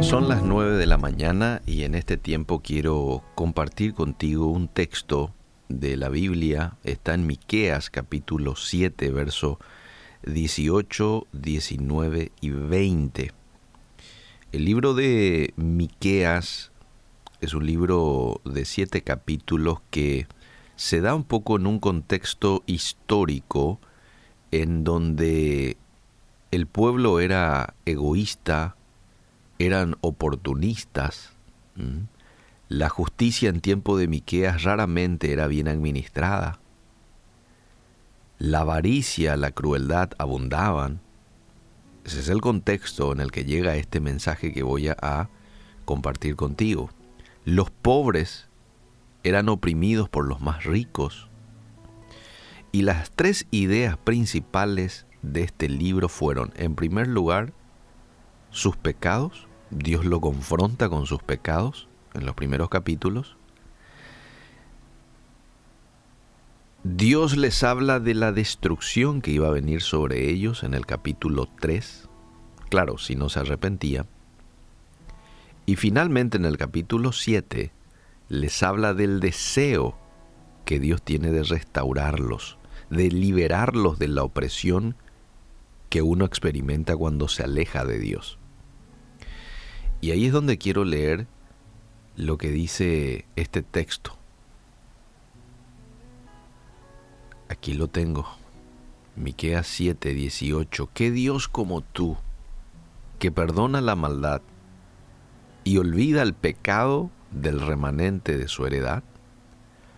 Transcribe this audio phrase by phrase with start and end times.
[0.00, 5.32] Son las 9 de la mañana y en este tiempo quiero compartir contigo un texto
[5.68, 6.76] de la Biblia.
[6.84, 9.58] Está en Miqueas capítulo 7, verso
[10.24, 13.32] 18, 19 y 20.
[14.52, 16.70] El libro de Miqueas
[17.40, 20.26] es un libro de siete capítulos que
[20.76, 23.80] se da un poco en un contexto histórico
[24.50, 25.76] en donde
[26.50, 28.76] el pueblo era egoísta,
[29.66, 31.32] eran oportunistas.
[32.68, 36.60] La justicia en tiempo de Miqueas raramente era bien administrada.
[38.38, 41.00] La avaricia, la crueldad abundaban.
[42.04, 45.28] Ese es el contexto en el que llega este mensaje que voy a
[45.84, 46.90] compartir contigo.
[47.44, 48.48] Los pobres
[49.22, 51.28] eran oprimidos por los más ricos.
[52.72, 57.52] Y las tres ideas principales de este libro fueron, en primer lugar,
[58.50, 59.46] sus pecados.
[59.76, 63.36] Dios lo confronta con sus pecados en los primeros capítulos.
[66.84, 71.48] Dios les habla de la destrucción que iba a venir sobre ellos en el capítulo
[71.58, 72.08] 3.
[72.68, 74.06] Claro, si no se arrepentía.
[75.66, 77.72] Y finalmente en el capítulo 7
[78.28, 79.98] les habla del deseo
[80.64, 82.58] que Dios tiene de restaurarlos,
[82.90, 84.94] de liberarlos de la opresión
[85.88, 88.38] que uno experimenta cuando se aleja de Dios.
[90.04, 91.26] Y ahí es donde quiero leer
[92.14, 94.14] lo que dice este texto.
[97.48, 98.26] Aquí lo tengo.
[99.16, 100.90] Miqueas 7, 18.
[100.92, 102.18] ¿Qué Dios como tú,
[103.18, 104.42] que perdona la maldad
[105.64, 109.04] y olvida el pecado del remanente de su heredad?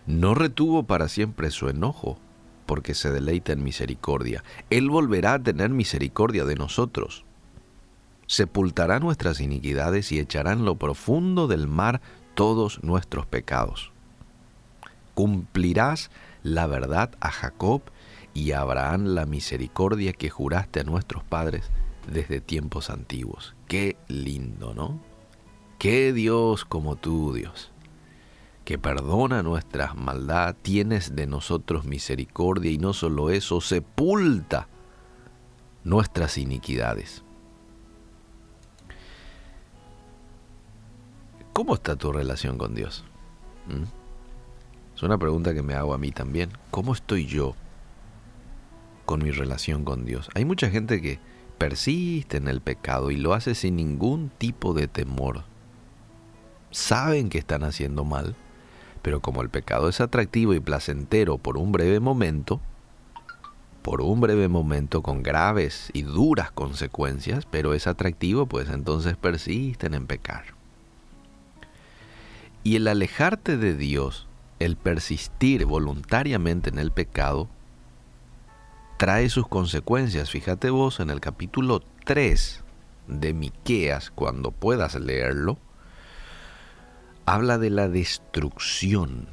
[0.05, 2.17] No retuvo para siempre su enojo,
[2.65, 4.41] porque se deleita en misericordia.
[4.69, 7.26] Él volverá a tener misericordia de nosotros
[8.27, 12.01] sepultará nuestras iniquidades y echará en lo profundo del mar
[12.35, 13.91] todos nuestros pecados.
[15.15, 16.11] Cumplirás
[16.43, 17.81] la verdad a Jacob
[18.33, 21.71] y a Abraham la misericordia que juraste a nuestros padres
[22.11, 23.55] desde tiempos antiguos.
[23.67, 24.99] Qué lindo, ¿no?
[25.79, 27.71] Qué Dios como tú, Dios,
[28.65, 34.67] que perdona nuestras maldad, tienes de nosotros misericordia y no solo eso, sepulta
[35.83, 37.23] nuestras iniquidades.
[41.57, 43.03] ¿Cómo está tu relación con Dios?
[43.65, 43.85] ¿Mm?
[44.95, 46.51] Es una pregunta que me hago a mí también.
[46.69, 47.55] ¿Cómo estoy yo
[49.05, 50.29] con mi relación con Dios?
[50.35, 51.19] Hay mucha gente que
[51.57, 55.45] persiste en el pecado y lo hace sin ningún tipo de temor.
[56.69, 58.35] Saben que están haciendo mal,
[59.01, 62.61] pero como el pecado es atractivo y placentero por un breve momento,
[63.81, 69.95] por un breve momento con graves y duras consecuencias, pero es atractivo, pues entonces persisten
[69.95, 70.56] en pecar.
[72.67, 74.27] Y el alejarte de Dios,
[74.59, 77.47] el persistir voluntariamente en el pecado,
[78.97, 80.31] trae sus consecuencias.
[80.31, 82.65] Fíjate vos en el capítulo 3
[83.07, 85.57] de Miqueas, cuando puedas leerlo,
[87.25, 89.29] habla de la destrucción,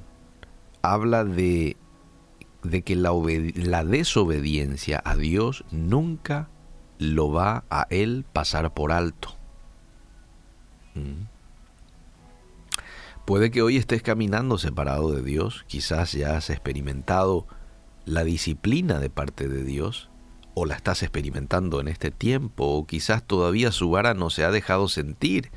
[0.82, 1.76] habla de,
[2.62, 6.50] de que la, desobediencia a Dios nunca
[7.00, 9.30] lo va a él pasar por alto.
[10.94, 11.33] ¿Mm?
[13.24, 17.46] Puede que hoy estés caminando separado de Dios, quizás ya has experimentado
[18.04, 20.10] la disciplina de parte de Dios,
[20.52, 24.50] o la estás experimentando en este tiempo, o quizás todavía su vara no se ha
[24.50, 25.50] dejado sentir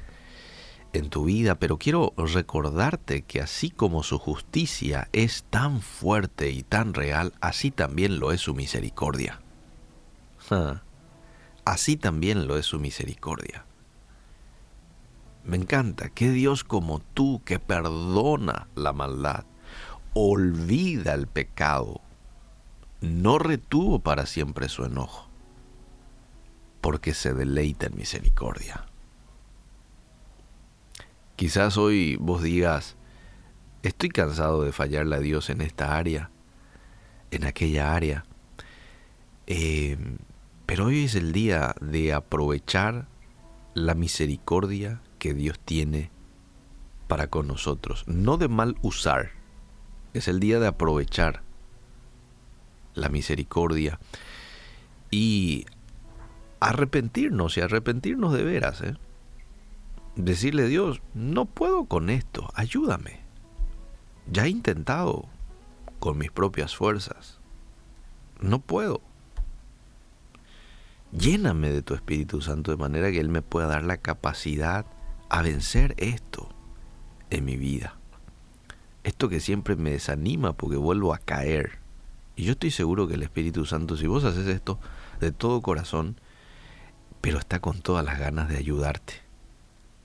[0.94, 6.64] en tu vida, pero quiero recordarte que así como su justicia es tan fuerte y
[6.64, 9.42] tan real, así también lo es su misericordia.
[11.66, 13.66] Así también lo es su misericordia.
[15.48, 19.46] Me encanta que Dios como tú que perdona la maldad,
[20.14, 22.02] olvida el pecado,
[23.00, 25.30] no retuvo para siempre su enojo,
[26.82, 28.88] porque se deleita en misericordia.
[31.38, 32.98] Quizás hoy vos digas,
[33.84, 36.30] estoy cansado de fallarle a Dios en esta área,
[37.32, 38.26] en aquella área,
[39.46, 39.98] eh,
[40.66, 43.08] pero hoy es el día de aprovechar
[43.74, 46.12] la misericordia que Dios tiene
[47.08, 48.04] para con nosotros.
[48.08, 49.32] No de mal usar.
[50.14, 51.44] Es el día de aprovechar
[52.94, 54.00] la misericordia
[55.12, 55.66] y
[56.60, 58.82] arrepentirnos y arrepentirnos de veras.
[58.82, 58.96] ¿eh?
[60.16, 63.20] Decirle a Dios, no puedo con esto, ayúdame.
[64.32, 65.26] Ya he intentado
[66.00, 67.40] con mis propias fuerzas.
[68.42, 69.02] No puedo.
[71.12, 74.86] Lléname de tu Espíritu Santo de manera que Él me pueda dar la capacidad
[75.30, 76.50] a vencer esto
[77.30, 77.96] en mi vida.
[79.04, 81.80] Esto que siempre me desanima porque vuelvo a caer.
[82.36, 84.80] Y yo estoy seguro que el Espíritu Santo, si vos haces esto
[85.20, 86.20] de todo corazón,
[87.22, 89.14] pero está con todas las ganas de ayudarte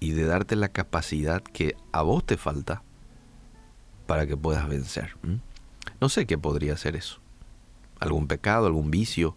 [0.01, 2.83] y de darte la capacidad que a vos te falta
[4.07, 5.17] para que puedas vencer.
[6.01, 7.21] No sé qué podría ser eso.
[8.01, 9.37] Algún pecado, algún vicio,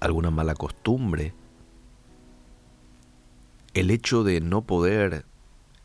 [0.00, 1.34] alguna mala costumbre.
[3.74, 5.24] El hecho de no poder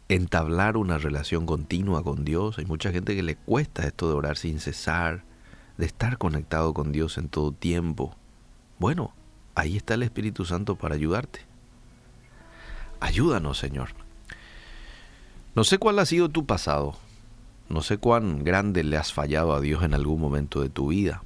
[0.09, 2.59] entablar una relación continua con Dios.
[2.59, 5.23] Hay mucha gente que le cuesta esto de orar sin cesar,
[5.77, 8.15] de estar conectado con Dios en todo tiempo.
[8.77, 9.13] Bueno,
[9.55, 11.41] ahí está el Espíritu Santo para ayudarte.
[12.99, 13.89] Ayúdanos, Señor.
[15.55, 16.95] No sé cuál ha sido tu pasado,
[17.69, 21.23] no sé cuán grande le has fallado a Dios en algún momento de tu vida.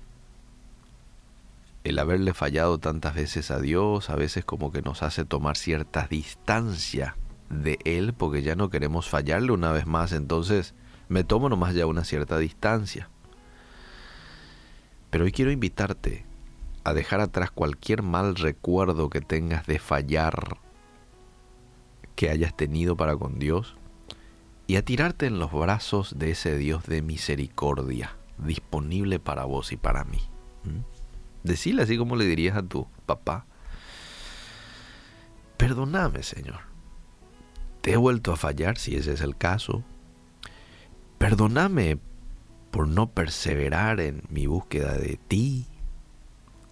[1.83, 6.07] El haberle fallado tantas veces a Dios a veces como que nos hace tomar cierta
[6.07, 7.17] distancia
[7.49, 10.73] de Él porque ya no queremos fallarle una vez más, entonces
[11.09, 13.09] me tomo nomás ya una cierta distancia.
[15.09, 16.25] Pero hoy quiero invitarte
[16.83, 20.57] a dejar atrás cualquier mal recuerdo que tengas de fallar
[22.15, 23.75] que hayas tenido para con Dios
[24.67, 29.77] y a tirarte en los brazos de ese Dios de misericordia disponible para vos y
[29.77, 30.19] para mí.
[31.43, 33.45] Decile así como le dirías a tu papá,
[35.57, 36.61] perdóname Señor,
[37.81, 39.83] te he vuelto a fallar si ese es el caso,
[41.17, 41.99] perdóname
[42.71, 45.67] por no perseverar en mi búsqueda de ti,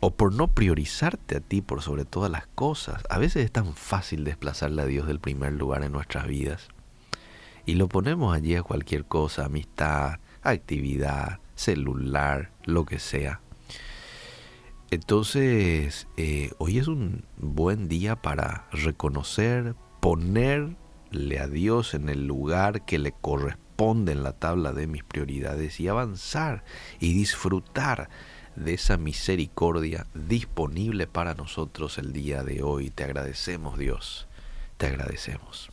[0.01, 3.03] o por no priorizarte a ti por sobre todas las cosas.
[3.09, 6.69] A veces es tan fácil desplazarle a Dios del primer lugar en nuestras vidas.
[7.67, 13.41] Y lo ponemos allí a cualquier cosa, amistad, actividad, celular, lo que sea.
[14.91, 22.83] Entonces, eh, hoy es un buen día para reconocer, ponerle a Dios en el lugar
[22.83, 26.65] que le corresponde en la tabla de mis prioridades y avanzar
[26.99, 28.09] y disfrutar
[28.57, 32.89] de esa misericordia disponible para nosotros el día de hoy.
[32.89, 34.27] Te agradecemos Dios,
[34.75, 35.71] te agradecemos.